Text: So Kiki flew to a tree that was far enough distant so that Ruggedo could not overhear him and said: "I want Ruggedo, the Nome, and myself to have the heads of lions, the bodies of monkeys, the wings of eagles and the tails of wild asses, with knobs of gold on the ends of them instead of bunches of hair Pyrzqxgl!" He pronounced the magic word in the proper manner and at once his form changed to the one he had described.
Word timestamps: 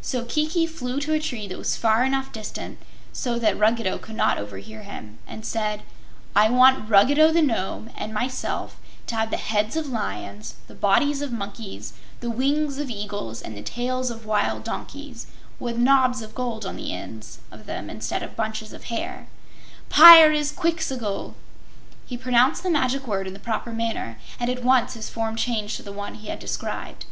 So 0.00 0.24
Kiki 0.24 0.66
flew 0.66 1.00
to 1.00 1.12
a 1.12 1.20
tree 1.20 1.46
that 1.48 1.58
was 1.58 1.76
far 1.76 2.02
enough 2.02 2.32
distant 2.32 2.78
so 3.12 3.38
that 3.38 3.58
Ruggedo 3.58 3.98
could 3.98 4.16
not 4.16 4.38
overhear 4.38 4.84
him 4.84 5.18
and 5.26 5.44
said: 5.44 5.82
"I 6.34 6.48
want 6.48 6.88
Ruggedo, 6.88 7.30
the 7.30 7.42
Nome, 7.42 7.90
and 7.94 8.14
myself 8.14 8.78
to 9.06 9.16
have 9.16 9.28
the 9.30 9.36
heads 9.36 9.76
of 9.76 9.88
lions, 9.88 10.54
the 10.66 10.74
bodies 10.74 11.20
of 11.20 11.30
monkeys, 11.30 11.92
the 12.20 12.30
wings 12.30 12.78
of 12.78 12.88
eagles 12.88 13.42
and 13.42 13.54
the 13.54 13.60
tails 13.60 14.10
of 14.10 14.24
wild 14.24 14.66
asses, 14.66 15.26
with 15.60 15.76
knobs 15.76 16.22
of 16.22 16.34
gold 16.34 16.64
on 16.64 16.76
the 16.76 16.94
ends 16.94 17.40
of 17.52 17.66
them 17.66 17.90
instead 17.90 18.22
of 18.22 18.34
bunches 18.34 18.72
of 18.72 18.84
hair 18.84 19.28
Pyrzqxgl!" 19.90 21.34
He 22.06 22.16
pronounced 22.16 22.62
the 22.62 22.70
magic 22.70 23.06
word 23.06 23.26
in 23.26 23.34
the 23.34 23.38
proper 23.38 23.72
manner 23.72 24.16
and 24.40 24.48
at 24.48 24.64
once 24.64 24.94
his 24.94 25.10
form 25.10 25.36
changed 25.36 25.76
to 25.76 25.82
the 25.82 25.92
one 25.92 26.14
he 26.14 26.28
had 26.28 26.38
described. 26.38 27.04